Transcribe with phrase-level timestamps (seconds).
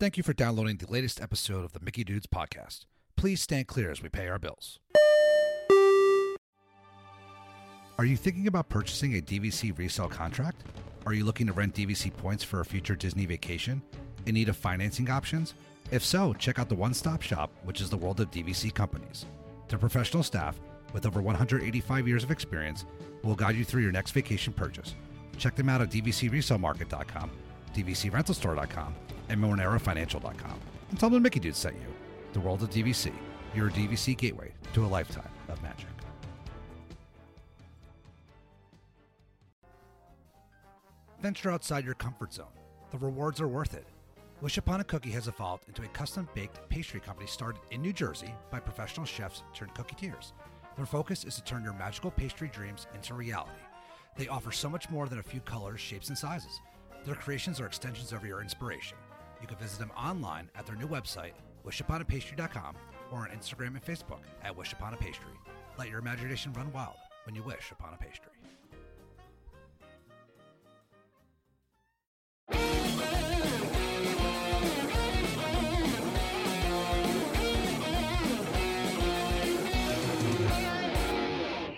[0.00, 2.86] Thank you for downloading the latest episode of the Mickey Dudes podcast.
[3.18, 4.78] Please stand clear as we pay our bills.
[7.98, 10.62] Are you thinking about purchasing a DVC resale contract?
[11.04, 13.82] Are you looking to rent DVC points for a future Disney vacation?
[14.24, 15.52] In need of financing options?
[15.90, 19.26] If so, check out the one stop shop, which is the world of DVC companies.
[19.68, 20.58] Their professional staff,
[20.94, 22.86] with over 185 years of experience,
[23.22, 24.94] will guide you through your next vacation purchase.
[25.36, 27.30] Check them out at dvcresalemarket.com,
[27.74, 28.94] dvcrentalstore.com,
[29.30, 30.60] and monerafinancial.com.
[30.90, 31.86] And tell them the Mickey Dude sent you.
[32.32, 33.12] The world of DVC,
[33.54, 35.86] your DVC gateway to a lifetime of magic.
[41.20, 42.46] Venture outside your comfort zone.
[42.90, 43.86] The rewards are worth it.
[44.40, 47.92] Wish Upon a Cookie has evolved into a custom baked pastry company started in New
[47.92, 50.32] Jersey by professional chefs turned cooketeers.
[50.76, 53.52] Their focus is to turn your magical pastry dreams into reality.
[54.16, 56.60] They offer so much more than a few colors, shapes, and sizes.
[57.04, 58.96] Their creations are extensions of your inspiration.
[59.40, 61.32] You can visit them online at their new website,
[61.66, 62.76] wishuponapastry.com,
[63.10, 64.96] or on Instagram and Facebook at Wish Upon.
[65.78, 68.32] Let your imagination run wild when you wish upon a pastry.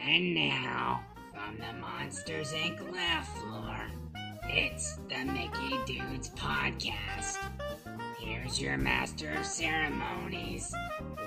[0.04, 2.92] And now, from the Monsters Inc.
[2.92, 3.90] laugh floor,
[4.54, 7.38] it's the Mickey Dudes Podcast.
[8.18, 10.74] Here's your master of ceremonies,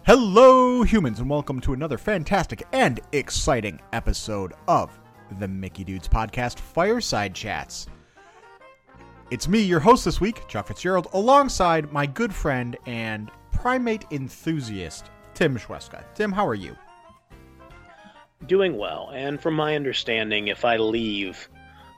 [0.05, 4.99] Hello, humans, and welcome to another fantastic and exciting episode of
[5.39, 7.87] the Mickey Dudes Podcast Fireside Chats.
[9.33, 15.09] It's me, your host this week, Chuck Fitzgerald, alongside my good friend and primate enthusiast,
[15.33, 16.03] Tim Schweska.
[16.13, 16.77] Tim, how are you?
[18.45, 19.09] doing well.
[19.11, 21.49] And from my understanding, if I leave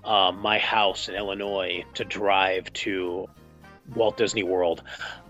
[0.06, 3.28] uh, my house in Illinois to drive to
[3.95, 4.84] Walt Disney World,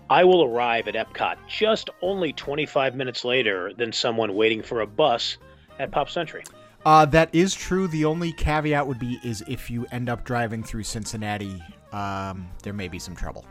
[0.08, 4.86] I will arrive at Epcot just only 25 minutes later than someone waiting for a
[4.86, 5.38] bus
[5.80, 6.44] at Pop Century.
[6.86, 7.88] Uh, that is true.
[7.88, 11.60] The only caveat would be is if you end up driving through Cincinnati,
[11.92, 13.44] um, there may be some trouble.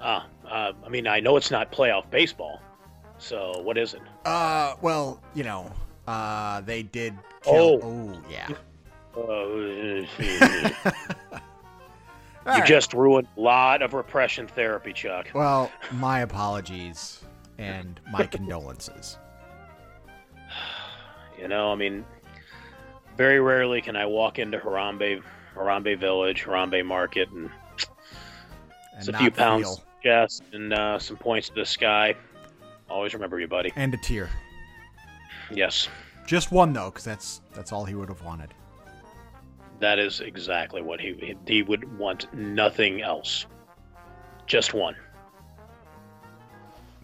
[0.00, 2.62] Ah, uh, I mean, I know it's not playoff baseball,
[3.18, 4.00] so what is it?
[4.24, 5.70] Uh, well, you know,
[6.06, 7.12] uh, they did.
[7.42, 8.48] Kill- oh, yeah.
[9.14, 9.44] Uh,
[12.56, 15.28] you just ruined a lot of repression therapy, Chuck.
[15.34, 17.20] Well, my apologies
[17.58, 19.18] and my condolences.
[21.38, 22.04] You know, I mean,
[23.16, 25.22] very rarely can I walk into Harambe,
[25.54, 27.50] Harambe Village, Harambe Market, and
[28.96, 32.14] it's And a few pounds chest and uh, some points to the sky.
[32.90, 33.72] Always remember you, buddy.
[33.76, 34.28] and a tear.
[35.50, 35.88] Yes,
[36.26, 38.52] Just one though, because that's that's all he would have wanted.
[39.80, 42.32] that is exactly what he he would want.
[42.34, 43.46] Nothing else.
[44.46, 44.94] Just one.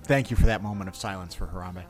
[0.05, 1.85] Thank you for that moment of silence for Harambe.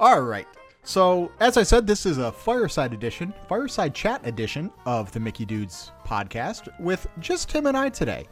[0.00, 0.46] All right.
[0.88, 5.44] So, as I said, this is a fireside edition, fireside chat edition of the Mickey
[5.44, 8.26] Dudes podcast with just Tim and I today.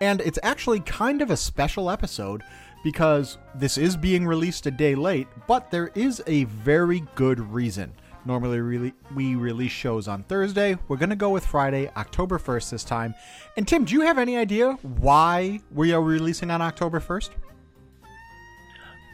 [0.00, 2.44] And it's actually kind of a special episode
[2.82, 7.92] because this is being released a day late, but there is a very good reason.
[8.24, 10.78] Normally, we release shows on Thursday.
[10.88, 13.14] We're going to go with Friday, October 1st this time.
[13.58, 17.28] And Tim, do you have any idea why we are releasing on October 1st?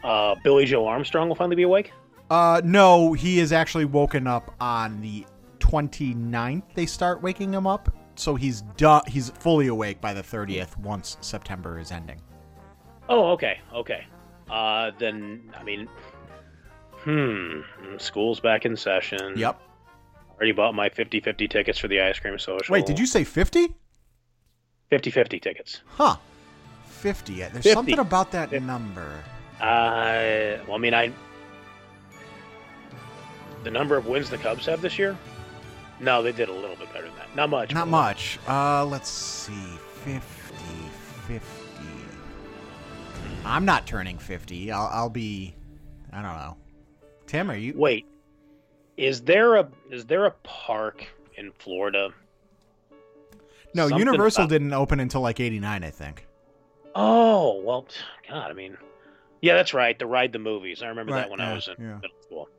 [0.01, 1.91] Uh, Billie Joe Armstrong will finally be awake.
[2.29, 5.25] Uh, no, he is actually woken up on the
[5.59, 6.63] 29th.
[6.73, 11.17] They start waking him up, so he's du- he's fully awake by the 30th once
[11.21, 12.21] September is ending.
[13.09, 14.05] Oh, okay, okay.
[14.49, 15.87] Uh, then I mean,
[16.97, 17.61] hmm,
[17.97, 19.33] school's back in session.
[19.37, 19.61] Yep.
[20.35, 22.73] Already bought my 50-50 tickets for the ice cream social.
[22.73, 23.73] Wait, did you say 50?
[24.91, 25.81] 50-50 tickets?
[25.85, 26.17] Huh.
[26.87, 27.35] 50.
[27.35, 27.71] There's 50.
[27.71, 29.23] something about that Fif- number.
[29.61, 31.11] Uh, well, I mean, I
[33.65, 35.17] the number of wins the Cubs have this year.
[35.99, 37.35] No, they did a little bit better than that.
[37.35, 37.73] Not much.
[37.73, 38.39] Not much.
[38.47, 39.53] Uh, let's see.
[40.03, 40.21] 50,
[41.27, 41.41] 50.
[43.43, 44.71] I'm not turning 50.
[44.71, 45.55] I'll, I'll be,
[46.13, 46.57] I don't know.
[47.27, 47.73] Tim, are you?
[47.75, 48.05] Wait,
[48.97, 51.05] is there a is there a park
[51.37, 52.09] in Florida?
[53.73, 56.27] No, Something Universal about- didn't open until like 89, I think.
[56.93, 57.87] Oh well,
[58.29, 58.77] God, I mean,
[59.41, 59.97] yeah, that's right.
[59.97, 60.81] The ride the movies.
[60.83, 61.95] I remember Right, that when yeah, I was in yeah.
[61.95, 62.49] middle school.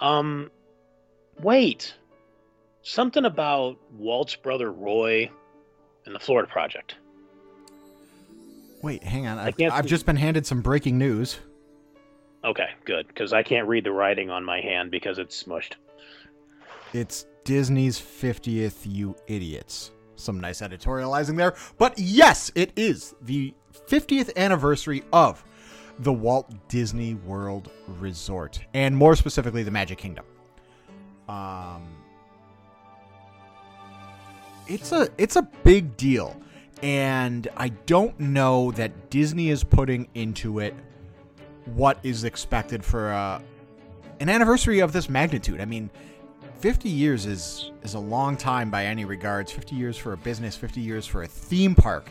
[0.00, 0.50] Um,
[1.40, 1.94] wait,
[2.82, 5.30] something about Walt's brother Roy
[6.06, 6.96] and the Florida Project.
[8.82, 9.38] Wait, hang on.
[9.38, 11.38] I I've, I've just been handed some breaking news.
[12.42, 15.74] Okay, good, because I can't read the writing on my hand because it's smushed.
[16.94, 19.90] It's Disney's 50th, you idiots.
[20.16, 21.54] Some nice editorializing there.
[21.76, 23.54] But yes, it is the
[23.88, 25.44] 50th anniversary of
[26.00, 30.24] the Walt Disney World Resort, and more specifically, the Magic Kingdom.
[31.28, 31.88] Um,
[34.66, 36.40] it's a it's a big deal,
[36.82, 40.74] and I don't know that Disney is putting into it
[41.66, 43.42] what is expected for a,
[44.20, 45.60] an anniversary of this magnitude.
[45.60, 45.90] I mean,
[46.60, 49.52] 50 years is is a long time by any regards.
[49.52, 52.08] 50 years for a business, 50 years for a theme park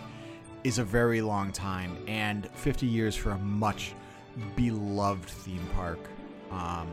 [0.63, 3.93] is a very long time, and 50 years for a much
[4.55, 5.99] beloved theme park
[6.51, 6.87] um,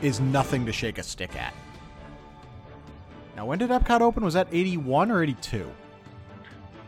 [0.00, 1.54] is nothing to shake a stick at.
[3.36, 4.24] Now, when did Epcot open?
[4.24, 5.70] Was that 81 or 82?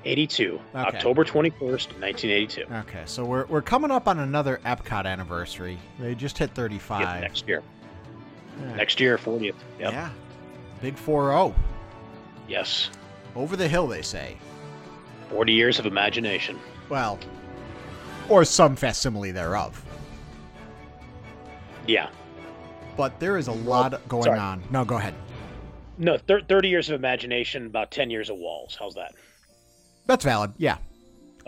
[0.06, 0.78] 82, Okay.
[0.78, 1.60] October 21st,
[1.98, 2.62] 1982.
[2.70, 5.78] Okay, so we're, we're coming up on another Epcot anniversary.
[5.98, 7.00] They just hit 35.
[7.00, 7.62] Yep, next year.
[8.60, 8.74] Yeah.
[8.76, 9.54] Next year, 40th.
[9.80, 9.92] Yep.
[9.92, 10.10] Yeah.
[10.82, 11.54] Big 4 0.
[12.46, 12.90] Yes.
[13.34, 14.36] Over the hill, they say.
[15.34, 16.60] 40 years of imagination.
[16.88, 17.18] Well,
[18.28, 19.84] or some facsimile thereof.
[21.88, 22.08] Yeah.
[22.96, 24.38] But there is a lot going sorry.
[24.38, 24.62] on.
[24.70, 25.12] No, go ahead.
[25.98, 28.76] No, thir- 30 years of imagination, about 10 years of walls.
[28.78, 29.12] How's that?
[30.06, 30.52] That's valid.
[30.56, 30.76] Yeah.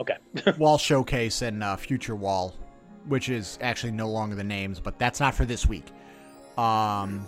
[0.00, 0.16] Okay.
[0.58, 2.56] Wall Showcase and uh, Future Wall,
[3.06, 5.86] which is actually no longer the names, but that's not for this week.
[6.58, 7.24] Um,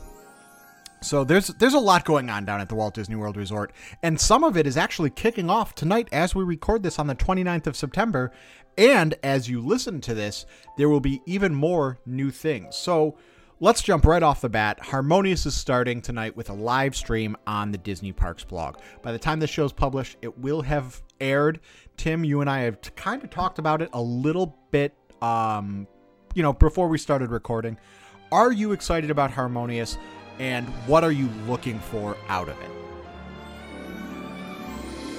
[1.01, 3.73] so there's there's a lot going on down at the Walt Disney World Resort,
[4.03, 7.15] and some of it is actually kicking off tonight as we record this on the
[7.15, 8.33] 29th of September.
[8.77, 10.47] And as you listen to this,
[10.77, 12.77] there will be even more new things.
[12.77, 13.17] So
[13.59, 14.79] let's jump right off the bat.
[14.81, 18.77] Harmonious is starting tonight with a live stream on the Disney Parks blog.
[19.03, 21.59] By the time this show's published, it will have aired.
[21.97, 25.89] Tim, you and I have t- kind of talked about it a little bit, um,
[26.35, 27.77] you know, before we started recording.
[28.31, 29.99] Are you excited about Harmonious,
[30.39, 32.71] and what are you looking for out of it?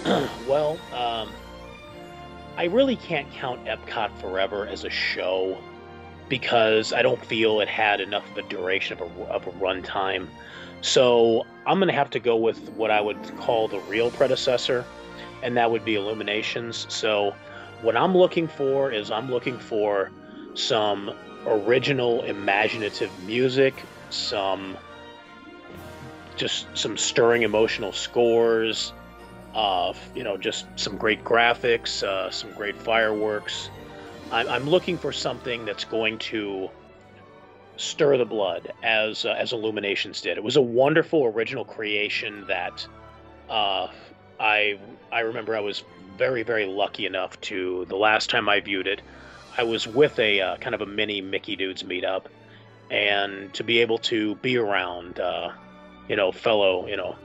[0.48, 1.30] well, um,
[2.58, 5.58] I really can't count Epcot Forever as a show
[6.30, 10.28] because I don't feel it had enough of a duration of a, of a runtime.
[10.82, 14.86] So I'm going to have to go with what I would call the real predecessor,
[15.44, 16.86] and that would be Illuminations.
[16.90, 17.36] So
[17.82, 20.12] what I'm looking for is I'm looking for
[20.54, 21.12] some
[21.46, 23.74] original imaginative music,
[24.10, 24.78] some
[26.40, 28.94] just some stirring emotional scores,
[29.54, 33.70] uh, you know, just some great graphics, uh, some great fireworks.
[34.32, 36.70] I'm, I'm looking for something that's going to
[37.78, 40.38] stir the blood, as uh, as Illuminations did.
[40.38, 42.88] It was a wonderful original creation that
[43.50, 43.88] uh,
[44.40, 44.80] I
[45.12, 45.84] I remember I was
[46.18, 49.02] very very lucky enough to the last time I viewed it,
[49.58, 52.26] I was with a uh, kind of a mini Mickey Dudes meetup,
[52.90, 55.52] and to be able to be around, uh,
[56.10, 57.16] you know, fellow you know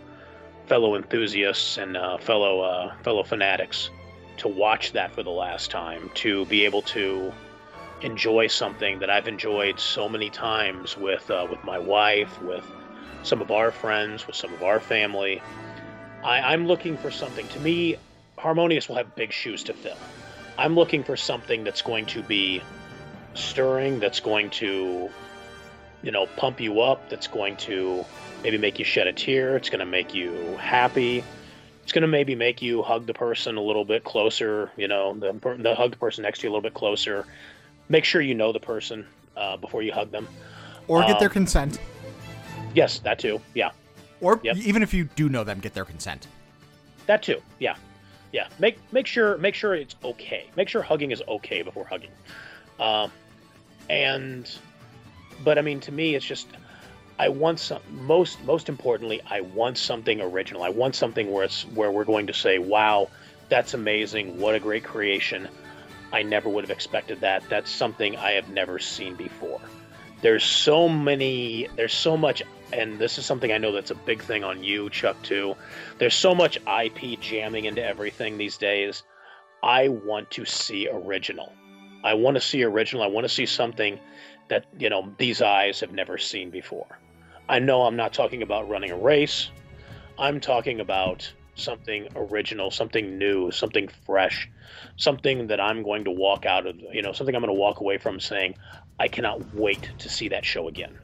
[0.66, 3.90] fellow enthusiasts and uh, fellow uh, fellow fanatics
[4.36, 7.32] to watch that for the last time to be able to
[8.02, 12.64] enjoy something that I've enjoyed so many times with uh, with my wife with
[13.22, 15.42] some of our friends with some of our family.
[16.22, 17.96] I, I'm looking for something to me
[18.38, 19.96] Harmonious will have big shoes to fill.
[20.58, 22.62] I'm looking for something that's going to be
[23.34, 25.10] stirring that's going to
[26.02, 28.04] you know pump you up that's going to
[28.44, 29.56] maybe make you shed a tear.
[29.56, 31.24] It's going to make you happy.
[31.82, 34.70] It's going to maybe make you hug the person a little bit closer.
[34.76, 37.26] You know, the, the hug the person next to you a little bit closer.
[37.88, 40.28] Make sure you know the person uh, before you hug them.
[40.86, 41.78] Or get their Um, consent.
[42.74, 43.40] Yes, that too.
[43.54, 43.70] Yeah,
[44.20, 44.56] Or yep.
[44.56, 46.26] even if you do know them, get their consent.
[47.06, 47.40] that too.
[47.58, 47.76] Yeah,
[48.32, 48.48] yeah.
[48.58, 50.46] Make make sure make sure it's okay.
[50.56, 52.10] Make sure hugging is okay before hugging.
[52.80, 53.12] Um,
[53.88, 54.50] and,
[55.44, 56.48] but I mean, to me, it's just
[57.18, 60.62] I want some most most importantly, I want something original.
[60.64, 63.08] I want something where it's where we're going to say, "Wow,
[63.48, 64.40] that's amazing!
[64.40, 65.48] What a great creation!
[66.12, 67.48] I never would have expected that.
[67.48, 69.60] That's something I have never seen before."
[70.22, 71.68] There's so many.
[71.76, 72.42] There's so much,
[72.72, 75.54] and this is something I know that's a big thing on you, Chuck, too.
[75.98, 79.04] There's so much IP jamming into everything these days.
[79.62, 81.52] I want to see original.
[82.02, 83.04] I want to see original.
[83.04, 84.00] I want to see something
[84.48, 86.98] that you know these eyes have never seen before.
[87.48, 89.50] I know I'm not talking about running a race.
[90.18, 94.48] I'm talking about something original, something new, something fresh,
[94.96, 97.80] something that I'm going to walk out of, you know, something I'm going to walk
[97.80, 98.54] away from saying,
[98.98, 100.98] I cannot wait to see that show again.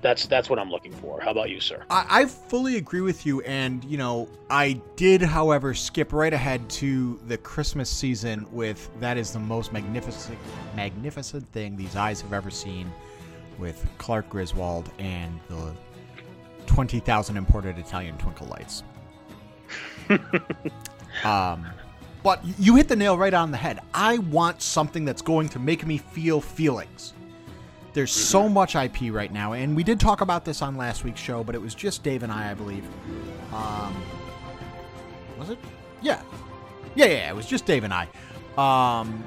[0.00, 1.20] that's that's what I'm looking for.
[1.20, 1.84] How about you, sir?
[1.90, 6.68] I, I fully agree with you, and you know, I did, however, skip right ahead
[6.70, 10.38] to the Christmas season with that is the most magnificent,
[10.74, 12.92] magnificent thing these eyes have ever seen,
[13.58, 15.74] with Clark Griswold and the
[16.66, 18.82] twenty thousand imported Italian twinkle lights.
[21.24, 21.66] um,
[22.22, 23.80] but you hit the nail right on the head.
[23.94, 27.14] I want something that's going to make me feel feelings.
[27.92, 31.20] There's so much IP right now, and we did talk about this on last week's
[31.20, 32.84] show, but it was just Dave and I, I believe.
[33.52, 33.96] Um,
[35.38, 35.58] was it?
[36.00, 36.20] Yeah,
[36.94, 37.30] yeah, yeah.
[37.30, 38.08] It was just Dave and I.
[38.56, 39.24] Um,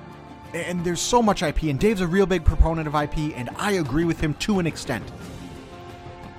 [0.53, 3.73] and there's so much IP, and Dave's a real big proponent of IP, and I
[3.73, 5.09] agree with him to an extent.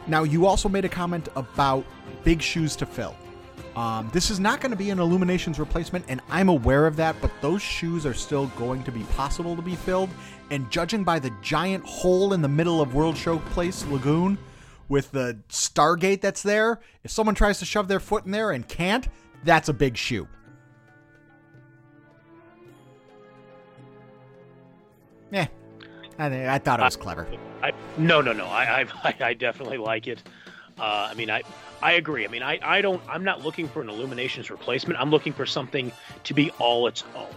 [0.07, 1.85] Now, you also made a comment about
[2.25, 3.14] big shoes to fill.
[3.76, 7.16] Um, this is not going to be an Illuminations replacement, and I'm aware of that,
[7.23, 10.11] but those shoes are still going to be possible to be filled.
[10.50, 14.37] And judging by the giant hole in the middle of World Showplace Lagoon
[14.88, 18.69] with the Stargate that's there, if someone tries to shove their foot in there and
[18.69, 19.09] can't,
[19.45, 20.28] that's a big shoe.
[25.33, 25.47] Yeah,
[26.19, 27.27] I, I thought it was clever.
[27.62, 28.45] I, no, no, no.
[28.47, 30.23] I, I, I definitely like it.
[30.79, 31.43] Uh, I mean, I,
[31.81, 32.25] I agree.
[32.25, 33.03] I mean, I, I don't.
[33.09, 35.01] I'm not looking for an Illuminations replacement.
[35.01, 35.91] I'm looking for something
[36.25, 37.35] to be all its own.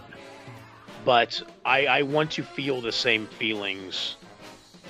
[1.04, 4.16] But I, I want to feel the same feelings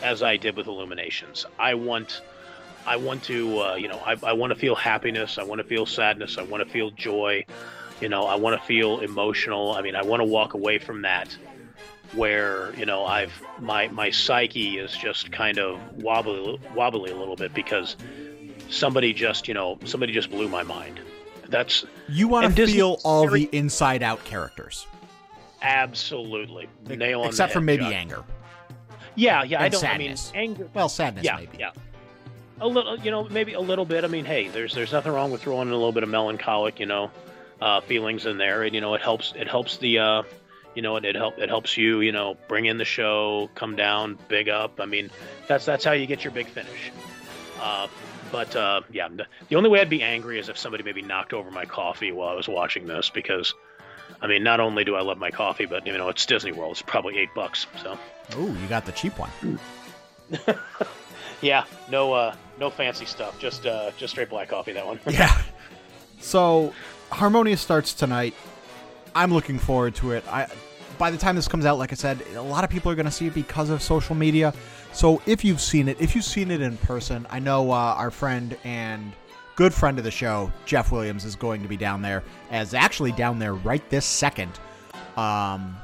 [0.02, 1.46] as I did with Illuminations.
[1.58, 2.22] I want,
[2.86, 5.38] I want to, uh, you know, I, I want to feel happiness.
[5.38, 6.38] I want to feel sadness.
[6.38, 7.44] I want to feel joy.
[8.00, 9.72] You know, I want to feel emotional.
[9.72, 11.36] I mean, I want to walk away from that
[12.12, 17.36] where you know I've my my psyche is just kind of wobbly wobbly a little
[17.36, 17.96] bit because
[18.70, 21.00] somebody just you know somebody just blew my mind.
[21.48, 24.86] That's You want to Disney's feel all the inside out characters,
[25.62, 27.92] absolutely nail on except for maybe Chuck.
[27.92, 28.24] anger.
[29.14, 29.62] Yeah, yeah.
[29.62, 29.80] I don't.
[29.80, 30.30] sadness.
[30.34, 30.68] I mean, anger.
[30.74, 31.56] Well, sadness Yeah, maybe.
[31.58, 31.70] yeah.
[32.60, 34.02] A little, you know, maybe a little bit.
[34.04, 36.80] I mean, hey, there's there's nothing wrong with throwing in a little bit of melancholic,
[36.80, 37.10] you know,
[37.60, 39.32] uh, feelings in there, and you know, it helps.
[39.36, 40.22] It helps the, uh,
[40.76, 43.74] you know, it it help it helps you, you know, bring in the show, come
[43.74, 44.80] down, big up.
[44.80, 45.10] I mean,
[45.48, 46.92] that's that's how you get your big finish.
[47.60, 47.88] Uh,
[48.30, 51.32] but uh, yeah, the, the only way I'd be angry is if somebody maybe knocked
[51.32, 53.54] over my coffee while I was watching this, because,
[54.20, 56.72] I mean, not only do I love my coffee, but you know, it's Disney World.
[56.72, 57.98] It's probably eight bucks, so.
[58.32, 59.58] Oh, you got the cheap one.
[61.40, 63.38] Yeah, no, uh, no fancy stuff.
[63.38, 64.72] Just, uh, just straight black coffee.
[64.72, 64.98] That one.
[65.08, 65.42] Yeah.
[66.20, 66.72] So,
[67.10, 68.34] Harmonious starts tonight.
[69.14, 70.24] I'm looking forward to it.
[70.28, 70.48] I
[70.98, 73.06] by the time this comes out, like I said, a lot of people are going
[73.06, 74.52] to see it because of social media.
[74.92, 78.10] So, if you've seen it, if you've seen it in person, I know uh, our
[78.10, 79.12] friend and
[79.56, 83.12] good friend of the show, Jeff Williams, is going to be down there, as actually
[83.12, 84.58] down there right this second,
[85.16, 85.76] um,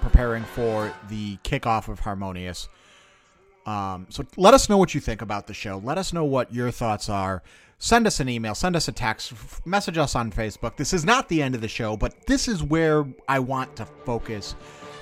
[0.00, 2.68] preparing for the kickoff of Harmonious.
[3.66, 5.80] Um, so let us know what you think about the show.
[5.84, 7.42] Let us know what your thoughts are.
[7.84, 9.32] Send us an email, send us a text,
[9.66, 10.76] message us on Facebook.
[10.76, 13.84] This is not the end of the show, but this is where I want to
[13.84, 14.54] focus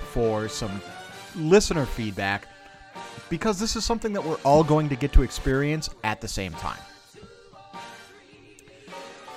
[0.09, 0.81] for some
[1.35, 2.47] listener feedback
[3.29, 6.53] because this is something that we're all going to get to experience at the same
[6.53, 6.79] time.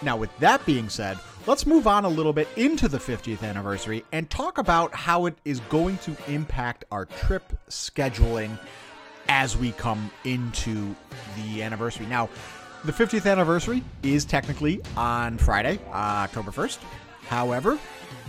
[0.01, 4.07] Now, with that being said, let's move on a little bit into the 50th anniversary
[4.13, 8.59] and talk about how it is going to impact our trip scheduling
[9.29, 10.97] as we come into
[11.37, 12.07] the anniversary.
[12.07, 12.31] Now,
[12.85, 16.79] the 50th anniversary is technically on Friday, October 1st.
[17.29, 17.79] However,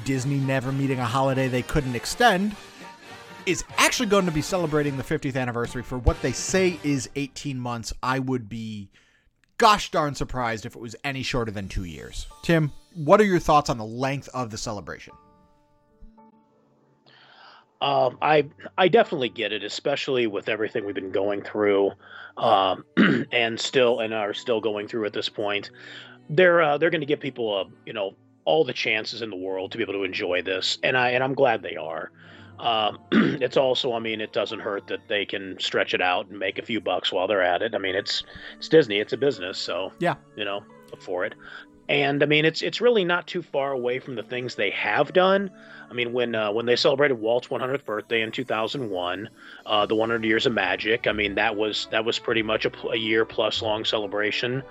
[0.05, 2.55] Disney never meeting a holiday they couldn't extend
[3.45, 7.59] is actually going to be celebrating the 50th anniversary for what they say is 18
[7.59, 7.93] months.
[8.01, 8.89] I would be
[9.57, 12.25] gosh darn surprised if it was any shorter than two years.
[12.41, 15.13] Tim, what are your thoughts on the length of the celebration?
[17.81, 21.91] Um, I I definitely get it, especially with everything we've been going through,
[22.37, 22.85] um,
[23.31, 25.71] and still and are still going through at this point.
[26.29, 28.15] They're uh, they're going to give people a you know
[28.45, 31.23] all the chances in the world to be able to enjoy this, and I and
[31.23, 32.11] I'm glad they are.
[32.59, 36.39] Um, it's also, I mean, it doesn't hurt that they can stretch it out and
[36.39, 37.75] make a few bucks while they're at it.
[37.75, 38.23] I mean, it's
[38.57, 40.15] it's Disney, it's a business, so Yeah.
[40.35, 40.63] you know,
[40.99, 41.35] for it.
[41.87, 45.13] And I mean, it's it's really not too far away from the things they have
[45.13, 45.51] done.
[45.89, 49.29] I mean, when uh, when they celebrated Walt's 100th birthday in 2001,
[49.65, 51.05] uh, the 100 Years of Magic.
[51.05, 54.63] I mean, that was that was pretty much a, a year plus long celebration.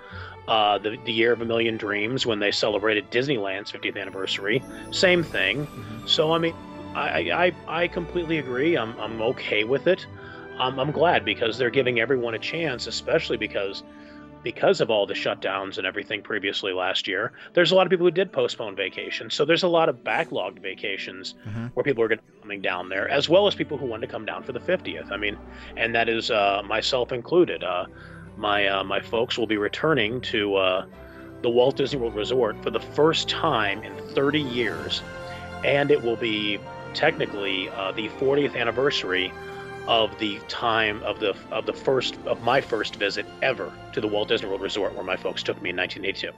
[0.47, 5.23] Uh, the the Year of a Million Dreams when they celebrated Disneyland's 50th anniversary, same
[5.23, 5.67] thing.
[6.05, 6.53] So I mean,
[6.93, 8.77] I I, I completely agree.
[8.77, 10.05] I'm I'm okay with it.
[10.59, 13.83] I'm I'm glad because they're giving everyone a chance, especially because
[14.45, 18.05] because of all the shutdowns and everything previously last year, there's a lot of people
[18.05, 19.33] who did postpone vacations.
[19.33, 21.71] So there's a lot of backlogged vacations Mhm.
[21.73, 24.03] where people are going to be coming down there, as well as people who want
[24.03, 25.11] to come down for the 50th.
[25.11, 25.35] I mean,
[25.75, 27.63] and that is uh, myself included.
[27.63, 27.85] Uh,
[28.37, 30.85] my uh, my folks will be returning to uh,
[31.41, 35.01] the Walt Disney World Resort for the first time in 30 years,
[35.63, 36.59] and it will be
[36.93, 39.33] technically uh, the 40th anniversary
[39.87, 44.07] of the time of the of the first of my first visit ever to the
[44.07, 46.31] Walt Disney World Resort, where my folks took me in 1982.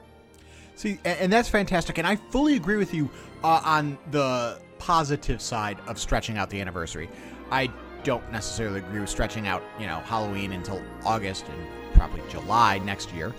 [0.75, 1.97] See, and that's fantastic.
[1.97, 3.09] And I fully agree with you
[3.43, 7.09] uh, on the positive side of stretching out the anniversary.
[7.49, 7.71] I
[8.03, 13.11] don't necessarily agree with stretching out, you know, Halloween until August and probably July next
[13.11, 13.33] year.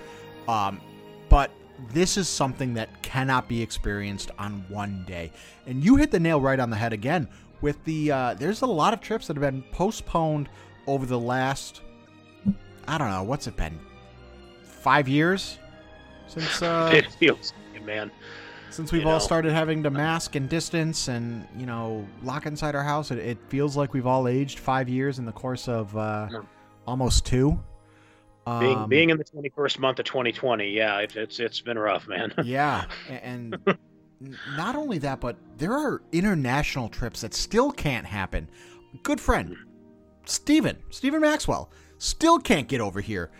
[0.49, 0.81] Um,
[1.29, 1.53] but
[1.93, 5.31] this is something that cannot be experienced on one day.
[5.67, 7.29] And you hit the nail right on the head again
[7.61, 8.11] with the.
[8.13, 10.49] Uh, there's a lot of trips that have been postponed
[10.87, 11.83] over the last.
[12.87, 13.79] I don't know what's it been.
[14.63, 15.59] Five years
[16.27, 17.53] since uh, it feels,
[17.85, 18.11] man.
[18.71, 19.19] since we've You all know.
[19.19, 23.39] started having to mask and distance and you know lock inside our house, it, it
[23.49, 26.41] feels like we've all aged five years in the course of uh, Yeah.
[26.87, 27.59] almost two.
[28.61, 32.09] Being Um, being in the 21st month of 2020, yeah, it, it's it's been rough,
[32.09, 32.33] man.
[32.45, 32.87] yeah,
[33.23, 33.59] and
[34.57, 38.49] not only that, but there are international trips that still can't happen.
[39.03, 39.57] Good friend,
[40.25, 43.31] Stephen, Steven Maxwell, still can't get over here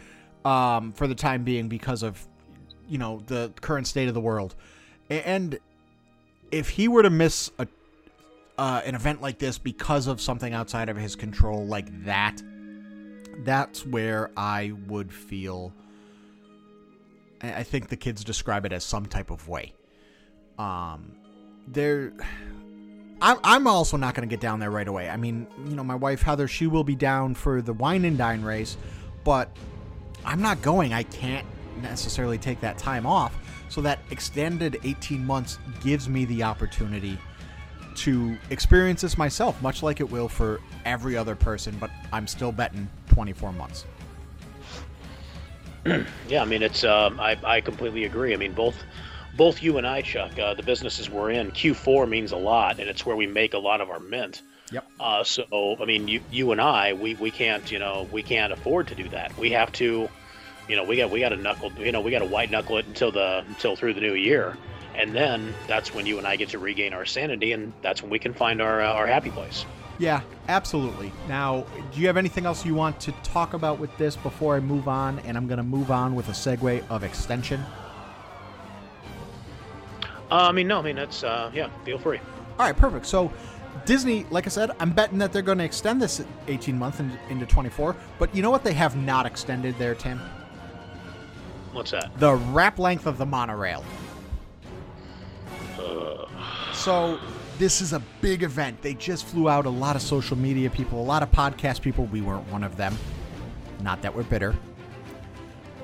[0.45, 2.27] um, for the time being because of
[2.89, 4.55] you know the current state of the world.
[5.11, 5.59] And
[6.51, 7.67] if he were to miss a
[8.57, 12.43] uh, an event like this because of something outside of his control, like that,
[13.45, 15.73] that's where I would feel.
[17.41, 19.75] I think the kids describe it as some type of way.
[20.59, 21.13] Um,
[21.67, 22.13] there.
[23.21, 25.11] I'm, I'm also not going to get down there right away.
[25.11, 28.17] I mean, you know, my wife Heather, she will be down for the wine and
[28.17, 28.77] dine race,
[29.25, 29.51] but
[30.25, 30.93] I'm not going.
[30.93, 31.47] I can't
[31.83, 33.37] necessarily take that time off.
[33.69, 37.19] So that extended 18 months gives me the opportunity
[37.97, 42.53] to experience this myself, much like it will for every other person, but I'm still
[42.53, 43.85] betting 24 months.
[46.29, 48.35] Yeah, I mean it's um, I I completely agree.
[48.35, 48.75] I mean both
[49.39, 52.91] both you and I, Chuck, uh, the businesses we're in, Q4 means a lot, and
[52.91, 54.43] it's where we make a lot of our mint.
[54.73, 54.91] Yep.
[55.01, 58.53] Uh, so I mean, you you and I, we, we can't you know we can't
[58.53, 59.39] afford to do that.
[59.39, 60.11] We have to,
[60.69, 62.77] you know, we got we got to knuckle you know we got to white knuckle
[62.77, 64.59] it until the until through the new year,
[64.95, 68.11] and then that's when you and I get to regain our sanity, and that's when
[68.11, 69.65] we can find our uh, our happy place.
[69.99, 71.13] Yeah, absolutely.
[71.29, 74.61] Now, do you have anything else you want to talk about with this before I
[74.61, 75.19] move on?
[75.21, 77.65] And I'm going to move on with a segue of extension.
[80.31, 82.19] Uh, I mean, no, I mean that's uh, yeah, feel free.
[82.59, 83.07] All right, perfect.
[83.07, 83.33] So,
[83.85, 87.47] Disney, like I said, I'm betting that they're going to extend this 18 month into
[87.47, 87.97] 24.
[88.19, 90.21] But you know what they have not extended there, Tim?
[91.73, 92.11] What's that?
[92.19, 93.85] The wrap length of the monorail.
[96.73, 97.19] So,
[97.59, 98.83] this is a big event.
[98.83, 102.07] They just flew out a lot of social media people, a lot of podcast people.
[102.07, 102.97] We weren't one of them.
[103.81, 104.55] Not that we're bitter.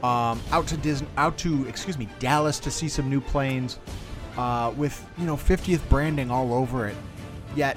[0.03, 3.79] Um, out to Disney, out to excuse me, Dallas to see some new planes,
[4.37, 6.97] uh, with you know 50th branding all over it.
[7.55, 7.77] Yet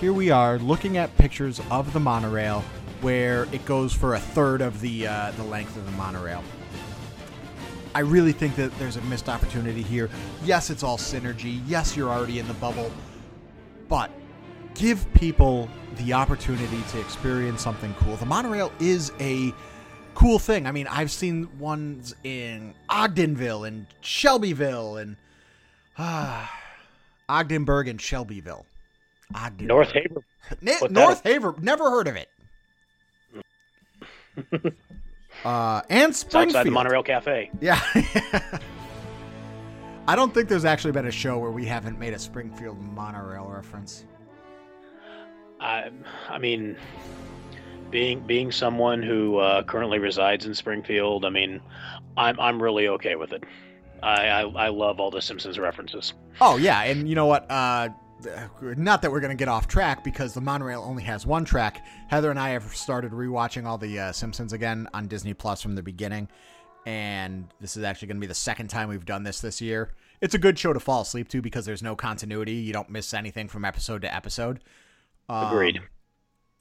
[0.00, 2.64] here we are looking at pictures of the monorail
[3.00, 6.42] where it goes for a third of the uh, the length of the monorail.
[7.94, 10.08] I really think that there's a missed opportunity here.
[10.44, 11.60] Yes, it's all synergy.
[11.66, 12.90] Yes, you're already in the bubble.
[13.88, 14.10] But
[14.74, 18.14] give people the opportunity to experience something cool.
[18.16, 19.52] The monorail is a
[20.14, 20.66] cool thing.
[20.66, 25.16] I mean, I've seen ones in Ogdenville and Shelbyville and
[27.28, 28.64] Ogdenburg and Shelbyville.
[29.34, 29.66] Ogdenburg.
[29.68, 30.22] North Haver.
[30.60, 31.54] Na- North Haver.
[31.60, 32.28] Never heard of it.
[35.44, 36.56] uh, and It's Springfield.
[36.56, 37.50] outside the Monorail Cafe.
[37.60, 37.80] Yeah.
[40.08, 43.46] I don't think there's actually been a show where we haven't made a Springfield monorail
[43.46, 44.04] reference.
[45.60, 45.90] I,
[46.28, 46.76] I mean,
[47.90, 51.60] being being someone who uh, currently resides in Springfield, I mean,
[52.16, 53.44] I'm I'm really okay with it.
[54.02, 56.14] I I, I love all the Simpsons references.
[56.40, 57.50] Oh yeah, and you know what?
[57.50, 57.90] Uh,
[58.76, 61.84] not that we're gonna get off track because the monorail only has one track.
[62.08, 65.74] Heather and I have started rewatching all the uh, Simpsons again on Disney Plus from
[65.74, 66.28] the beginning,
[66.86, 69.92] and this is actually gonna be the second time we've done this this year.
[70.20, 72.52] It's a good show to fall asleep to because there's no continuity.
[72.52, 74.60] You don't miss anything from episode to episode.
[75.30, 75.80] Um, Agreed.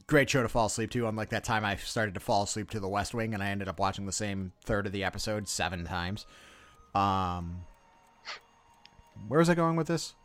[0.08, 1.08] great show to fall asleep to.
[1.08, 3.68] Unlike that time I started to fall asleep to The West Wing, and I ended
[3.68, 6.26] up watching the same third of the episode seven times.
[6.96, 7.62] Um,
[9.28, 10.16] where was I going with this?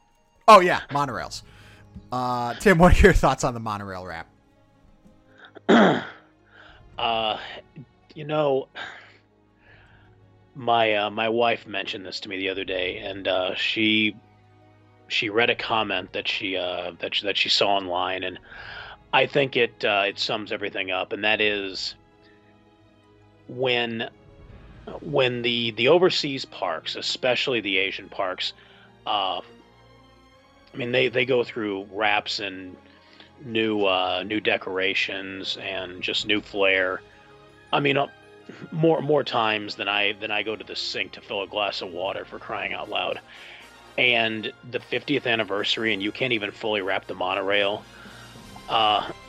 [0.46, 1.42] Oh yeah, monorails.
[2.10, 4.28] Uh, Tim, what are your thoughts on the monorail wrap?
[6.96, 7.38] Uh,
[8.14, 8.68] you know,
[10.54, 14.14] my uh, my wife mentioned this to me the other day, and uh, she
[15.08, 18.38] she read a comment that she uh, that she, that she saw online, and
[19.12, 21.96] I think it uh, it sums everything up, and that is
[23.48, 24.08] when
[25.00, 28.52] when the the overseas parks, especially the Asian parks,
[29.06, 32.76] uh, I mean they they go through wraps and
[33.44, 37.00] new uh, new decorations and just new flair.
[37.72, 38.06] I mean, uh,
[38.72, 41.82] more more times than I than I go to the sink to fill a glass
[41.82, 43.20] of water for crying out loud.
[43.96, 47.84] And the 50th anniversary, and you can't even fully wrap the monorail.
[48.68, 49.08] Uh,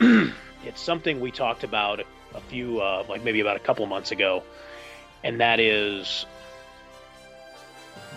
[0.64, 2.00] it's something we talked about
[2.34, 4.42] a few, uh, like maybe about a couple months ago,
[5.24, 6.26] and that is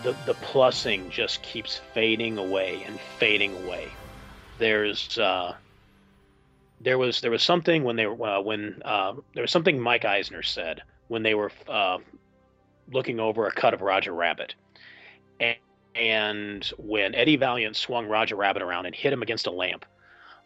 [0.03, 3.87] the the plussing just keeps fading away and fading away.
[4.57, 5.55] There's uh,
[6.81, 10.05] there was there was something when they were uh, when uh, there was something Mike
[10.05, 11.97] Eisner said when they were uh,
[12.91, 14.55] looking over a cut of Roger Rabbit,
[15.39, 15.57] and,
[15.95, 19.85] and when Eddie Valiant swung Roger Rabbit around and hit him against a lamp,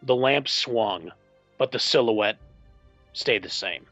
[0.02, 1.12] the lamp swung,
[1.58, 2.38] but the silhouette
[3.14, 3.86] stayed the same.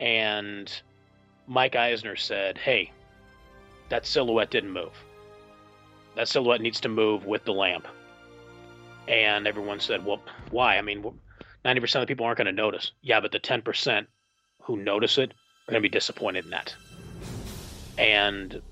[0.00, 0.70] And
[1.48, 2.92] Mike Eisner said, "Hey,
[3.88, 4.92] that silhouette didn't move.
[6.14, 7.88] That silhouette needs to move with the lamp."
[9.08, 10.76] And everyone said, "Well, why?
[10.76, 11.18] I mean."
[11.64, 12.92] 90% of the people aren't going to notice.
[13.02, 14.06] Yeah, but the 10%
[14.62, 16.74] who notice it are going to be disappointed in that.
[17.98, 18.62] And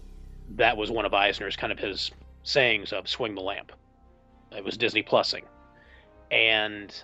[0.50, 2.12] that was one of Eisner's kind of his
[2.44, 3.72] sayings of swing the lamp.
[4.52, 5.44] It was Disney Plusing.
[6.30, 6.94] And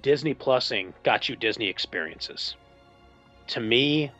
[0.00, 2.56] Disney Plusing got you Disney experiences.
[3.48, 4.10] To me,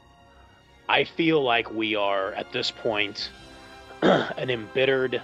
[0.88, 3.30] I feel like we are at this point
[4.02, 5.20] an embittered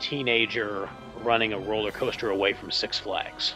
[0.00, 0.88] teenager
[1.22, 3.54] running a roller coaster away from Six Flags.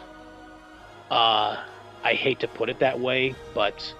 [1.11, 1.63] Uh,
[2.03, 3.93] I hate to put it that way, but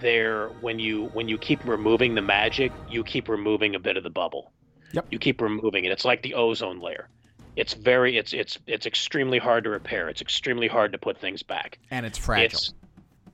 [0.00, 4.02] there when you when you keep removing the magic, you keep removing a bit of
[4.02, 4.52] the bubble.
[4.92, 5.06] Yep.
[5.10, 5.92] You keep removing it.
[5.92, 7.08] It's like the ozone layer.
[7.56, 10.08] It's very it's it's it's extremely hard to repair.
[10.08, 11.78] It's extremely hard to put things back.
[11.90, 12.58] And it's fragile.
[12.58, 12.74] It's,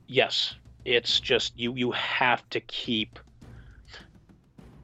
[0.07, 0.55] yes.
[0.85, 3.19] It's just you you have to keep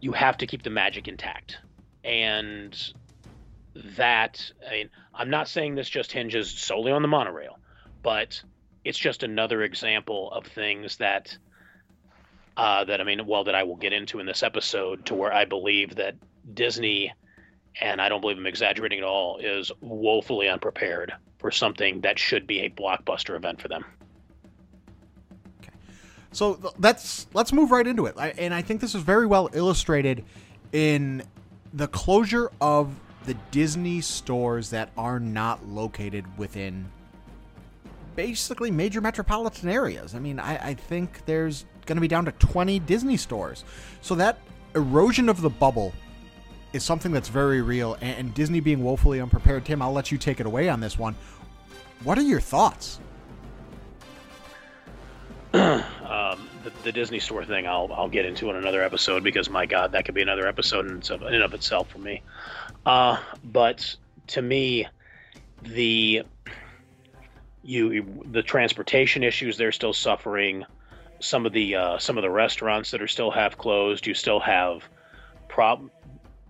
[0.01, 1.59] you have to keep the magic intact.
[2.03, 2.77] And
[3.97, 7.59] that I mean, I'm not saying this just hinges solely on the monorail,
[8.03, 8.43] but
[8.85, 11.37] it's just another example of things that
[12.57, 15.33] uh, that I mean, well, that I will get into in this episode, to where
[15.33, 16.15] I believe that
[16.53, 17.13] Disney,
[17.81, 22.47] and I don't believe I'm exaggerating at all, is woefully unprepared for something that should
[22.47, 23.85] be a blockbuster event for them.
[26.35, 29.49] So let's let's move right into it, I, and I think this is very well
[29.53, 30.25] illustrated
[30.73, 31.23] in
[31.73, 32.95] the closure of
[33.25, 36.87] the Disney stores that are not located within
[38.17, 40.15] basically major metropolitan areas.
[40.15, 43.65] I mean, I, I think there's going to be down to 20 Disney stores.
[44.03, 44.39] So that
[44.75, 45.93] erosion of the bubble
[46.73, 49.65] is something that's very real, and, and Disney being woefully unprepared.
[49.65, 51.15] Tim, I'll let you take it away on this one.
[52.03, 52.99] What are your thoughts?
[55.55, 59.67] Um, the, the, Disney Store thing, I'll I'll get into in another episode because my
[59.67, 62.23] God, that could be another episode in, in and of itself for me.
[62.85, 63.95] Uh, but
[64.29, 64.89] to me,
[65.63, 66.23] the
[67.63, 70.65] you the transportation issues they're still suffering.
[71.21, 74.41] Some of the uh, some of the restaurants that are still half closed, you still
[74.41, 74.83] have
[75.49, 75.89] prob-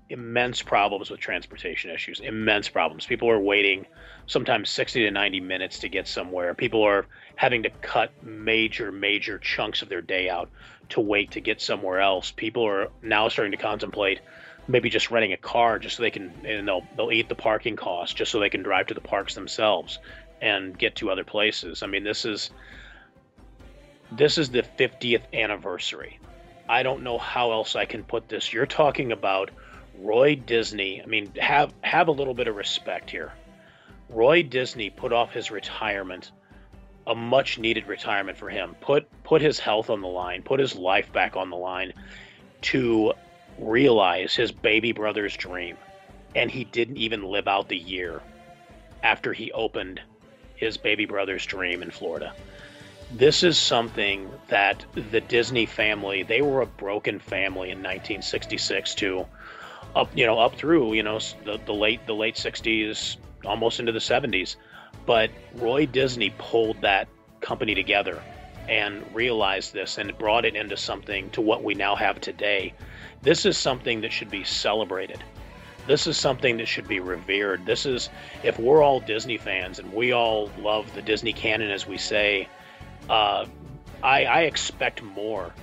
[0.08, 2.20] immense problems with transportation issues.
[2.20, 3.04] Immense problems.
[3.04, 3.84] People are waiting
[4.26, 6.54] sometimes 60 to 90 minutes to get somewhere.
[6.54, 7.06] People are
[7.36, 10.50] having to cut major major chunks of their day out
[10.90, 12.30] to wait to get somewhere else.
[12.30, 14.20] People are now starting to contemplate
[14.66, 17.76] maybe just renting a car just so they can and they'll they'll eat the parking
[17.76, 19.98] cost just so they can drive to the parks themselves
[20.40, 21.82] and get to other places.
[21.82, 22.50] I mean, this is
[24.12, 26.18] this is the 50th anniversary.
[26.68, 28.52] I don't know how else I can put this.
[28.52, 29.50] You're talking about
[29.98, 31.02] Roy Disney.
[31.02, 33.32] I mean, have have a little bit of respect here.
[34.08, 36.30] Roy Disney put off his retirement,
[37.06, 38.76] a much needed retirement for him.
[38.80, 41.92] Put put his health on the line, put his life back on the line
[42.62, 43.12] to
[43.58, 45.76] realize his baby brother's dream,
[46.34, 48.20] and he didn't even live out the year
[49.02, 50.00] after he opened
[50.56, 52.32] his baby brother's dream in Florida.
[53.12, 59.26] This is something that the Disney family, they were a broken family in 1966 to
[59.94, 63.92] up, you know, up through, you know, the, the late the late 60s, almost into
[63.92, 64.56] the 70s.
[65.06, 67.08] But Roy Disney pulled that
[67.40, 68.22] company together
[68.68, 72.72] and realized this and brought it into something to what we now have today
[73.24, 75.24] this is something that should be celebrated.
[75.86, 77.64] This is something that should be revered.
[77.64, 78.10] This is,
[78.42, 82.48] if we're all Disney fans and we all love the Disney canon, as we say,
[83.08, 83.46] uh,
[84.02, 85.54] I, I expect more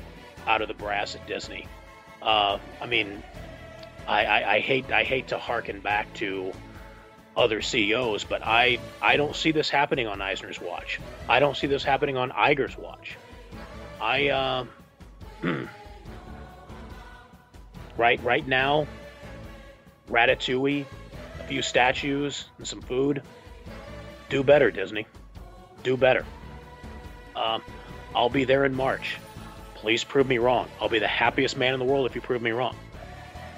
[0.48, 1.68] out of the brass at Disney.
[2.20, 3.22] Uh, I mean,
[4.08, 6.52] I, I, I hate I hate to harken back to
[7.36, 11.00] other CEOs, but I I don't see this happening on Eisner's watch.
[11.30, 13.18] I don't see this happening on Iger's watch.
[14.02, 14.66] I uh,
[17.98, 18.88] right right now,
[20.10, 20.86] Ratatouille,
[21.40, 23.22] a few statues, and some food.
[24.30, 25.08] Do better, Disney.
[25.84, 26.26] Do better.
[27.36, 27.62] Um,
[28.16, 29.18] I'll be there in March.
[29.76, 30.70] Please prove me wrong.
[30.80, 32.76] I'll be the happiest man in the world if you prove me wrong.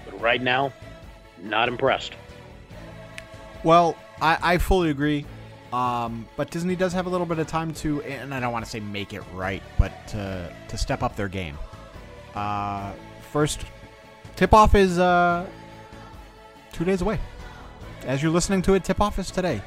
[0.06, 0.74] But right now,
[1.42, 2.14] not impressed.
[3.64, 5.26] Well, I, I fully agree.
[5.74, 8.64] Um, but Disney does have a little bit of time to, and I don't want
[8.64, 11.58] to say make it right, but to, to step up their game.
[12.36, 12.94] Uh,
[13.32, 13.66] first,
[14.36, 15.48] tip off is uh,
[16.74, 17.20] two days away.
[18.06, 19.62] As you're listening to it, tip off is today.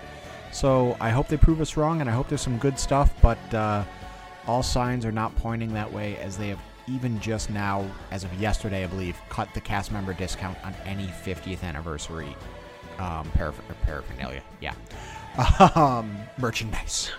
[0.53, 3.53] So I hope they prove us wrong, and I hope there's some good stuff, but
[3.53, 3.83] uh,
[4.47, 8.33] all signs are not pointing that way as they have even just now, as of
[8.35, 12.37] yesterday, I believe, cut the cast member discount on any 50th anniversary
[12.99, 14.43] um, parapher- paraphernalia.
[14.61, 14.75] Yeah.
[15.75, 17.11] Um, merchandise.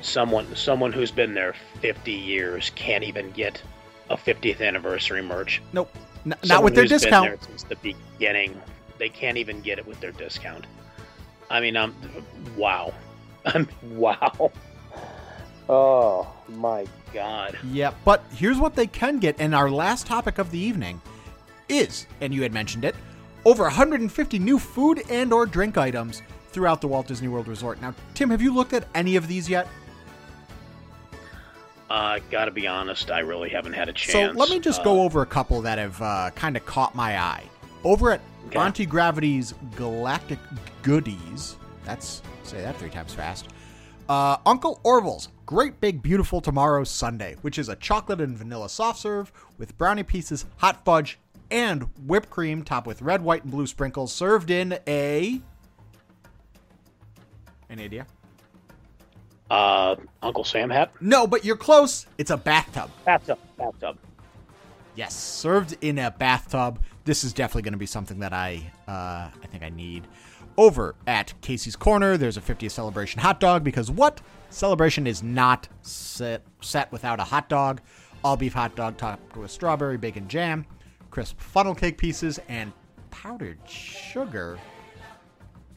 [0.00, 3.62] Someone someone who's been there 50 years can't even get
[4.08, 5.60] a 50th anniversary merch.
[5.74, 5.94] Nope.
[6.24, 7.42] N- not with their discount.
[7.44, 8.58] since the beginning.
[8.98, 10.64] They can't even get it with their discount.
[11.50, 11.94] I mean, um,
[12.56, 12.94] wow.
[13.44, 14.50] I mean, wow.
[15.68, 17.58] Oh my god.
[17.70, 19.36] Yeah, but here's what they can get.
[19.38, 21.02] And our last topic of the evening
[21.68, 22.94] is, and you had mentioned it,
[23.46, 27.80] over 150 new food and or drink items throughout the Walt Disney World Resort.
[27.80, 29.68] Now, Tim, have you looked at any of these yet?
[31.88, 34.12] Uh, gotta be honest, I really haven't had a chance.
[34.34, 36.96] So let me just Uh, go over a couple that have uh, kind of caught
[36.96, 37.44] my eye.
[37.84, 38.58] Over at Okay.
[38.60, 40.38] Auntie Gravity's Galactic
[40.82, 43.48] Goodies, that's say that three times fast.
[44.08, 49.00] Uh, Uncle Orville's Great Big Beautiful Tomorrow Sundae, which is a chocolate and vanilla soft
[49.00, 51.18] serve with brownie pieces, hot fudge,
[51.50, 55.40] and whipped cream topped with red, white, and blue sprinkles, served in a.
[57.68, 58.06] Any idea?
[59.50, 60.92] Uh, Uncle Sam hat?
[61.00, 62.06] No, but you're close.
[62.18, 62.90] It's a bathtub.
[63.04, 63.38] Bathtub.
[63.56, 63.96] Bathtub.
[64.94, 66.80] Yes, served in a bathtub.
[67.04, 70.06] This is definitely going to be something that I, uh, I think I need.
[70.56, 75.68] Over at Casey's Corner, there's a 50th celebration hot dog because what celebration is not
[75.82, 77.82] set set without a hot dog?
[78.24, 80.64] All beef hot dog topped with strawberry bacon jam,
[81.16, 82.70] crisp funnel cake pieces, and
[83.10, 84.58] powdered sugar.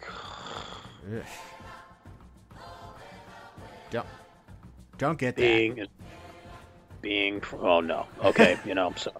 [0.06, 1.24] Ugh.
[3.90, 4.06] Don't
[4.98, 5.42] don't get that.
[5.42, 5.88] Being,
[7.02, 7.42] being.
[7.54, 8.06] Oh no.
[8.22, 8.92] Okay, you know.
[8.98, 9.14] So,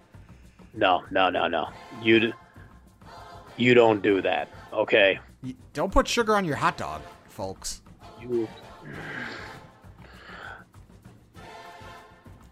[0.74, 1.70] no, no, no, no.
[2.02, 2.34] You,
[3.56, 4.50] you don't do that.
[4.74, 5.18] Okay.
[5.42, 7.80] Y- Don't put sugar on your hot dog, folks.
[8.20, 8.46] You.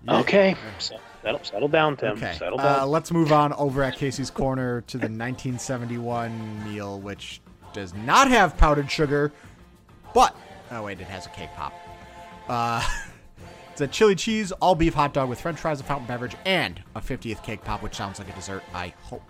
[0.09, 0.57] Okay.
[0.79, 0.97] So,
[1.29, 2.13] settle, settle down, Tim.
[2.13, 2.35] Okay.
[2.39, 7.41] Settle Uh, let's move on over at Casey's Corner to the 1971 meal, which
[7.73, 9.33] does not have powdered sugar,
[10.15, 10.35] but
[10.71, 11.73] oh wait, it has a cake pop.
[12.49, 12.83] Uh,
[13.73, 16.83] it's a chili cheese all beef hot dog with French fries, a fountain beverage, and
[16.95, 18.63] a 50th cake pop, which sounds like a dessert.
[18.73, 19.23] I hope.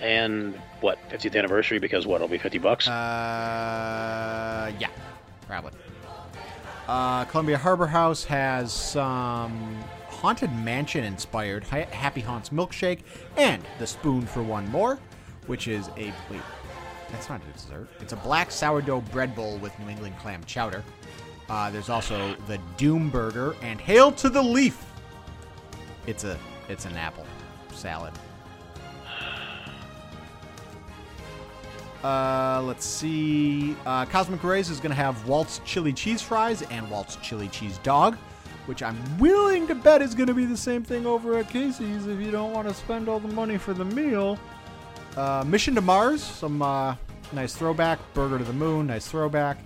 [0.00, 0.98] and what?
[1.10, 1.78] 50th anniversary?
[1.78, 2.16] Because what?
[2.16, 2.88] It'll be 50 bucks.
[2.88, 4.88] Uh, yeah,
[5.46, 5.72] probably.
[6.88, 9.78] Uh, Columbia Harbor House has some
[10.20, 13.00] Haunted Mansion inspired Happy Haunts milkshake
[13.38, 14.98] and the spoon for one more,
[15.46, 16.42] which is a wait.
[17.10, 17.88] That's not a dessert.
[18.00, 20.84] It's a black sourdough bread bowl with New England clam chowder.
[21.48, 24.84] Uh, there's also the Doom Burger and Hail to the Leaf.
[26.06, 27.26] It's a it's an apple
[27.72, 28.12] salad.
[32.02, 33.76] Uh, let's see.
[33.84, 37.76] Uh, Cosmic Rays is going to have Walt's chili cheese fries and Walt's chili cheese
[37.82, 38.16] dog,
[38.70, 42.06] which I'm willing to bet is going to be the same thing over at Casey's
[42.06, 44.38] if you don't want to spend all the money for the meal.
[45.16, 46.94] Uh, Mission to Mars, some uh,
[47.32, 47.98] nice throwback.
[48.14, 49.58] Burger to the Moon, nice throwback.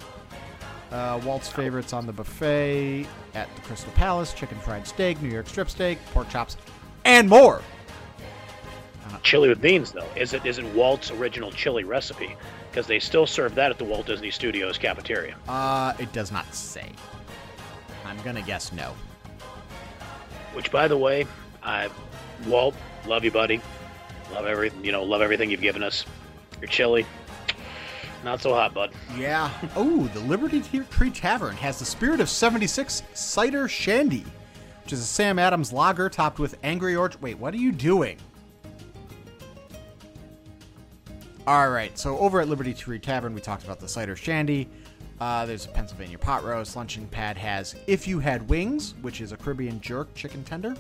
[0.91, 5.49] Uh, Walt's favorites on the buffet at the Crystal Palace: chicken fried steak, New York
[5.49, 6.57] strip steak, pork chops,
[7.05, 7.61] and more.
[9.23, 10.09] Chili with beans, though.
[10.17, 12.37] Is it is it Walt's original chili recipe?
[12.71, 15.37] Because they still serve that at the Walt Disney Studios cafeteria.
[15.47, 16.91] Uh, it does not say.
[18.17, 18.95] I'm gonna guess no.
[20.53, 21.27] Which, by the way,
[21.63, 21.89] I
[22.47, 22.75] Walt,
[23.07, 23.61] love you, buddy.
[24.33, 26.05] Love every you know, love everything you've given us.
[26.61, 27.07] You're chilly.
[28.25, 28.93] not so hot, bud.
[29.17, 29.51] Yeah.
[29.77, 34.25] Oh, the Liberty Tree Tavern has the Spirit of 76 Cider Shandy,
[34.83, 37.21] which is a Sam Adams lager topped with Angry Orchard.
[37.23, 38.19] Wait, what are you doing?
[41.47, 44.67] All right, so over at Liberty Tree Tavern, we talked about the cider shandy.
[45.25, 46.77] Uh, there's a Pennsylvania pot roast.
[46.77, 50.77] Lunching Pad has If You Had Wings, which is a Caribbean jerk chicken tender.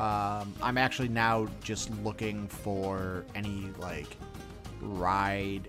[0.00, 4.16] Um, I'm actually now just looking for any like
[4.80, 5.68] ride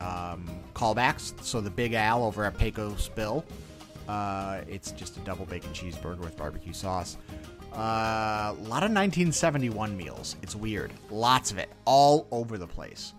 [0.00, 1.40] um, callbacks.
[1.44, 3.44] So the Big Al over at Pecos Bill.
[4.08, 7.18] Uh, it's just a double bacon cheeseburger with barbecue sauce.
[7.72, 10.34] Uh, a lot of 1971 meals.
[10.42, 10.92] It's weird.
[11.08, 13.14] Lots of it, all over the place.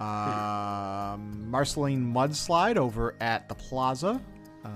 [0.00, 4.20] Um, Marceline Mudslide over at the Plaza.
[4.64, 4.68] Uh,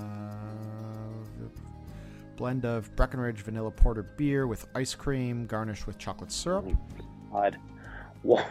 [2.36, 6.66] blend of Breckenridge vanilla porter beer with ice cream, garnished with chocolate syrup.
[7.32, 7.56] God.
[8.22, 8.44] Walt,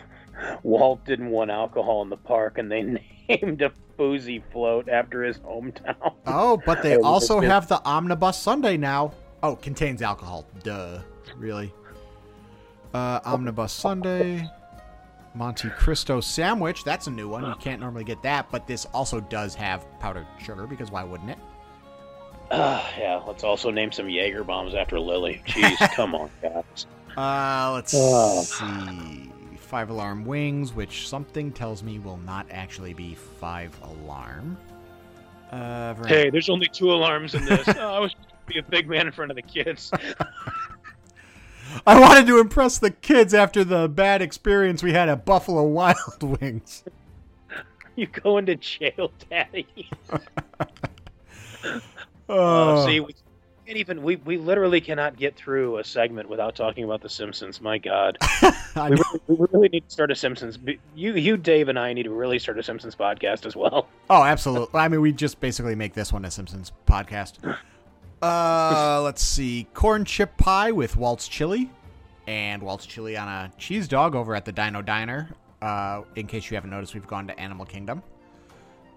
[0.63, 2.81] Walt didn't want alcohol in the park, and they
[3.29, 6.13] named a boozy float after his hometown.
[6.25, 9.13] Oh, but they also have the Omnibus Sundae now.
[9.43, 10.47] Oh, contains alcohol.
[10.63, 10.99] Duh.
[11.37, 11.73] Really?
[12.93, 14.47] Uh, Omnibus Sundae.
[15.33, 16.83] Monte Cristo sandwich.
[16.83, 17.45] That's a new one.
[17.45, 21.29] You can't normally get that, but this also does have powdered sugar because why wouldn't
[21.29, 21.37] it?
[22.49, 25.41] Uh, yeah, let's also name some Jaeger bombs after Lily.
[25.47, 26.85] Jeez, come on, guys.
[27.15, 28.41] Uh, let's Oh.
[28.43, 29.31] see.
[29.57, 34.57] Five alarm wings, which something tells me will not actually be five alarm.
[35.49, 37.65] Uh, Veran- Hey, there's only two alarms in this.
[37.77, 38.13] oh, I was
[38.47, 39.91] be a big man in front of the kids.
[41.87, 46.21] I wanted to impress the kids after the bad experience we had at Buffalo Wild
[46.41, 46.83] Wings.
[47.95, 49.67] you go into jail, Daddy.
[52.29, 53.13] Oh, Uh, see, we
[53.65, 54.01] can't even.
[54.03, 57.59] We, we literally cannot get through a segment without talking about The Simpsons.
[57.59, 58.49] My God, we
[58.81, 60.57] really, we really need to start a Simpsons.
[60.95, 63.87] You, you, Dave, and I need to really start a Simpsons podcast as well.
[64.09, 64.79] oh, absolutely.
[64.79, 67.57] I mean, we just basically make this one a Simpsons podcast.
[68.21, 69.67] Uh, let's see.
[69.73, 71.69] Corn chip pie with Walt's chili,
[72.27, 75.29] and Walt's chili on a cheese dog over at the Dino Diner.
[75.61, 78.01] Uh, in case you haven't noticed, we've gone to Animal Kingdom.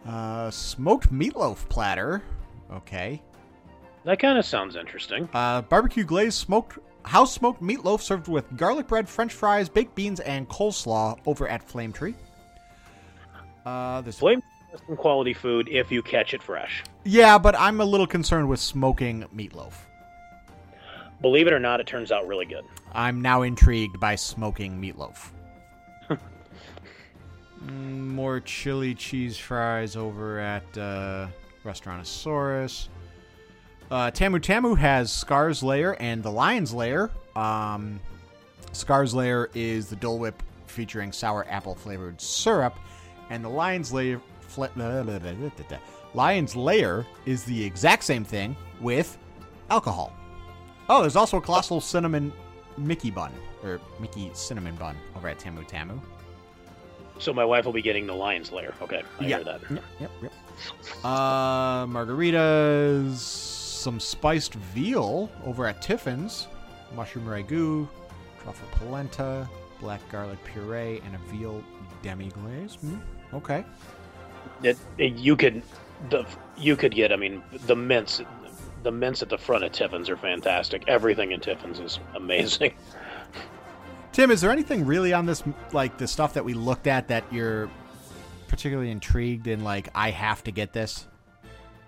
[0.06, 2.22] Uh, smoked meatloaf platter.
[2.70, 3.22] Okay.
[4.04, 5.28] That kind of sounds interesting.
[5.32, 10.20] Uh, barbecue glazed smoked house smoked meatloaf served with garlic bread, French fries, baked beans,
[10.20, 12.14] and coleslaw over at Flame Tree.
[13.64, 14.42] Uh, this Flame
[14.86, 16.82] some quality food if you catch it fresh.
[17.04, 19.74] yeah, but I'm a little concerned with smoking meatloaf.
[21.20, 22.64] Believe it or not, it turns out really good.
[22.92, 25.30] I'm now intrigued by smoking meatloaf.
[27.64, 27.68] Mm,
[28.14, 31.28] More chili cheese fries over at uh,
[31.64, 32.88] Restaurantosaurus.
[33.90, 37.10] Uh, Tamu Tamu has Scar's Lair and the Lion's Lair.
[37.36, 38.00] Um,
[38.72, 42.76] Scar's Lair is the Dole Whip featuring sour apple flavored syrup,
[43.30, 44.20] and the Lion's Lair
[44.54, 45.78] blah.
[46.14, 49.16] Lion's Lair is the exact same thing with
[49.70, 50.12] alcohol.
[50.88, 52.32] Oh, there's also a colossal cinnamon
[52.76, 56.00] Mickey bun or Mickey cinnamon bun over at Tamu Tamu.
[57.18, 58.74] So my wife will be getting the lion's lair.
[58.82, 59.36] Okay, I Yeah.
[59.36, 59.60] hear that.
[59.70, 60.32] Yep, yep, yep.
[61.04, 66.48] Uh, margaritas, some spiced veal over at Tiffin's,
[66.94, 67.88] mushroom ragu,
[68.42, 69.48] truffle polenta,
[69.80, 71.62] black garlic puree, and a veal
[72.02, 72.78] demi glaze.
[72.84, 73.00] Mm,
[73.34, 73.64] okay.
[74.62, 75.62] It, it- you could,
[76.10, 76.24] the
[76.56, 77.12] you could get.
[77.12, 78.20] I mean, the mints,
[78.82, 80.84] the mints at the front of Tiffin's are fantastic.
[80.86, 82.74] Everything in Tiffin's is amazing.
[84.12, 87.24] Tim, is there anything really on this, like the stuff that we looked at, that
[87.32, 87.68] you're
[88.46, 89.64] particularly intrigued in?
[89.64, 91.08] Like, I have to get this.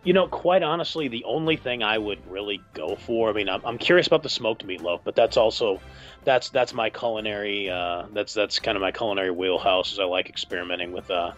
[0.03, 3.29] You know, quite honestly, the only thing I would really go for.
[3.31, 5.81] I mean, I'm, I'm curious about the smoked meatloaf, but that's also
[6.25, 7.71] that's that's my culinary.
[7.71, 9.93] Uh, that's that's kind of my culinary wheelhouse.
[9.93, 11.33] Is I like experimenting with uh,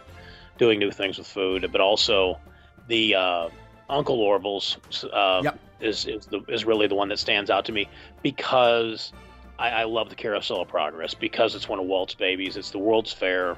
[0.58, 2.38] doing new things with food, but also
[2.88, 3.48] the uh,
[3.88, 4.76] Uncle Orville's
[5.12, 5.58] uh, Yep.
[5.80, 7.88] is is the is really the one that stands out to me
[8.22, 9.12] because
[9.58, 12.56] I, I love the Carousel of Progress because it's one of Walt's babies.
[12.56, 13.56] It's the World's Fair.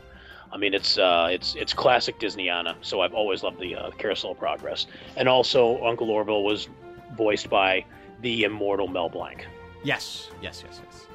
[0.52, 2.74] I mean, it's uh, it's it's classic Disneyana.
[2.82, 4.86] So I've always loved the uh, Carousel of Progress,
[5.16, 6.68] and also Uncle Orville was
[7.16, 7.84] voiced by
[8.20, 9.46] the immortal Mel Blanc.
[9.82, 11.06] Yes, yes, yes, yes.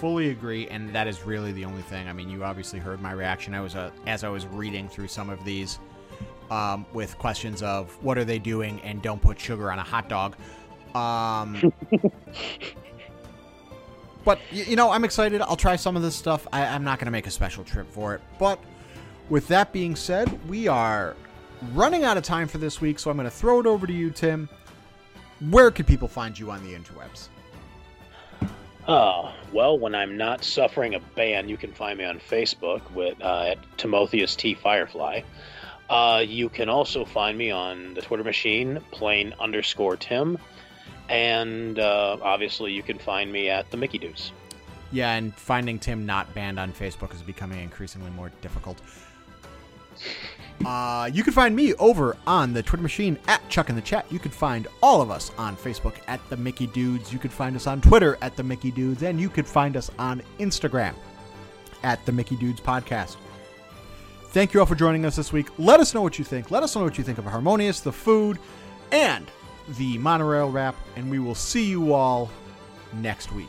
[0.00, 2.08] Fully agree, and that is really the only thing.
[2.08, 3.52] I mean, you obviously heard my reaction.
[3.52, 5.78] I was uh, as I was reading through some of these
[6.50, 10.08] um, with questions of what are they doing and don't put sugar on a hot
[10.08, 10.36] dog.
[10.94, 11.70] Um,
[14.24, 15.42] but you know, I'm excited.
[15.42, 16.48] I'll try some of this stuff.
[16.50, 18.58] I, I'm not going to make a special trip for it, but
[19.28, 21.14] with that being said, we are
[21.74, 23.92] running out of time for this week, so I'm going to throw it over to
[23.92, 24.48] you, Tim.
[25.50, 27.28] Where can people find you on the interwebs?
[28.86, 33.20] Uh, well, when I'm not suffering a ban, you can find me on Facebook with
[33.20, 35.22] uh, at Timotheus T Firefly.
[35.88, 40.38] Uh, you can also find me on the Twitter machine, plain underscore Tim,
[41.08, 44.32] and uh, obviously you can find me at the Mickey Dudes.
[44.92, 48.80] Yeah, and finding Tim not banned on Facebook is becoming increasingly more difficult.
[50.64, 54.04] Uh, you can find me over on the Twitter machine at Chuck in the Chat.
[54.10, 57.12] You can find all of us on Facebook at the Mickey Dudes.
[57.12, 59.90] You can find us on Twitter at the Mickey Dudes, and you can find us
[59.98, 60.94] on Instagram
[61.82, 63.16] at the Mickey Dudes Podcast.
[64.28, 65.48] Thank you all for joining us this week.
[65.58, 66.50] Let us know what you think.
[66.50, 68.38] Let us know what you think of Harmonious, the food,
[68.92, 69.30] and
[69.78, 72.30] the monorail wrap, and we will see you all
[72.92, 73.48] next week.